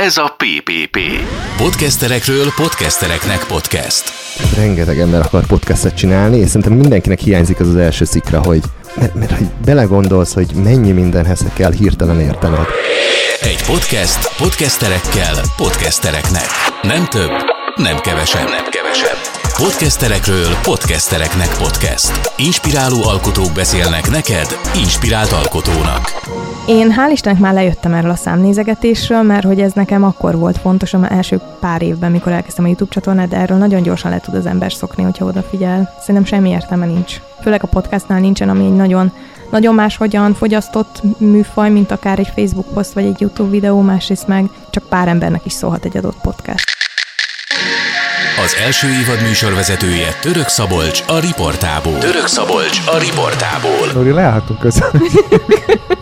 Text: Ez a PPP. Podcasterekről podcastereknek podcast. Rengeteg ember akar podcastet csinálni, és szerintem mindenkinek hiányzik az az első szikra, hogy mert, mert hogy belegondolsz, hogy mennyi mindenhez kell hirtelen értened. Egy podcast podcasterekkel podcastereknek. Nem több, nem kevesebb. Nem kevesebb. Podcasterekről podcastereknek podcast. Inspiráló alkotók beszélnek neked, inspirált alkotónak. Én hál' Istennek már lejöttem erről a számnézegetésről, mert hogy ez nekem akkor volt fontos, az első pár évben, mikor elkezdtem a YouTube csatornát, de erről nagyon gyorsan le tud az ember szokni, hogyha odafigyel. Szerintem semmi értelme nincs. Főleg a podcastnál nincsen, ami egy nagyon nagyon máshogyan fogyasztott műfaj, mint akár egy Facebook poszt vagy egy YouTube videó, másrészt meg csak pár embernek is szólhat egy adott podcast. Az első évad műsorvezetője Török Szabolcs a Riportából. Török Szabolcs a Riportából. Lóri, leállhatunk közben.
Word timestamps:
Ez 0.00 0.16
a 0.16 0.36
PPP. 0.36 0.98
Podcasterekről 1.56 2.52
podcastereknek 2.56 3.44
podcast. 3.48 4.04
Rengeteg 4.56 4.98
ember 4.98 5.20
akar 5.20 5.46
podcastet 5.46 5.96
csinálni, 5.96 6.38
és 6.38 6.46
szerintem 6.46 6.72
mindenkinek 6.72 7.18
hiányzik 7.18 7.60
az 7.60 7.68
az 7.68 7.76
első 7.76 8.04
szikra, 8.04 8.42
hogy 8.42 8.62
mert, 8.94 9.14
mert 9.14 9.36
hogy 9.38 9.46
belegondolsz, 9.64 10.34
hogy 10.34 10.54
mennyi 10.54 10.92
mindenhez 10.92 11.44
kell 11.54 11.72
hirtelen 11.72 12.20
értened. 12.20 12.66
Egy 13.40 13.62
podcast 13.66 14.36
podcasterekkel 14.36 15.34
podcastereknek. 15.56 16.46
Nem 16.82 17.06
több, 17.06 17.30
nem 17.74 17.98
kevesebb. 17.98 18.48
Nem 18.48 18.64
kevesebb. 18.70 19.41
Podcasterekről 19.62 20.48
podcastereknek 20.62 21.56
podcast. 21.58 22.32
Inspiráló 22.36 23.02
alkotók 23.04 23.52
beszélnek 23.54 24.10
neked, 24.10 24.46
inspirált 24.76 25.32
alkotónak. 25.32 26.02
Én 26.66 26.94
hál' 26.96 27.10
Istennek 27.12 27.40
már 27.40 27.54
lejöttem 27.54 27.94
erről 27.94 28.10
a 28.10 28.14
számnézegetésről, 28.14 29.22
mert 29.22 29.44
hogy 29.44 29.60
ez 29.60 29.72
nekem 29.72 30.04
akkor 30.04 30.38
volt 30.38 30.58
fontos, 30.58 30.94
az 30.94 31.00
első 31.08 31.40
pár 31.60 31.82
évben, 31.82 32.10
mikor 32.10 32.32
elkezdtem 32.32 32.64
a 32.64 32.68
YouTube 32.68 32.92
csatornát, 32.92 33.28
de 33.28 33.36
erről 33.36 33.58
nagyon 33.58 33.82
gyorsan 33.82 34.10
le 34.10 34.20
tud 34.20 34.34
az 34.34 34.46
ember 34.46 34.72
szokni, 34.72 35.02
hogyha 35.02 35.24
odafigyel. 35.24 35.94
Szerintem 36.00 36.24
semmi 36.24 36.48
értelme 36.48 36.86
nincs. 36.86 37.20
Főleg 37.42 37.62
a 37.62 37.66
podcastnál 37.66 38.20
nincsen, 38.20 38.48
ami 38.48 38.64
egy 38.64 38.76
nagyon 38.76 39.12
nagyon 39.50 39.74
máshogyan 39.74 40.34
fogyasztott 40.34 41.02
műfaj, 41.18 41.70
mint 41.70 41.90
akár 41.90 42.18
egy 42.18 42.32
Facebook 42.34 42.66
poszt 42.74 42.92
vagy 42.92 43.04
egy 43.04 43.20
YouTube 43.20 43.50
videó, 43.50 43.80
másrészt 43.80 44.26
meg 44.26 44.50
csak 44.70 44.84
pár 44.88 45.08
embernek 45.08 45.44
is 45.44 45.52
szólhat 45.52 45.84
egy 45.84 45.96
adott 45.96 46.20
podcast. 46.22 46.81
Az 48.42 48.56
első 48.56 48.88
évad 48.88 49.22
műsorvezetője 49.22 50.12
Török 50.20 50.48
Szabolcs 50.48 51.02
a 51.06 51.18
Riportából. 51.18 51.98
Török 51.98 52.26
Szabolcs 52.26 52.78
a 52.86 52.98
Riportából. 52.98 53.92
Lóri, 53.94 54.10
leállhatunk 54.10 54.58
közben. 54.58 54.90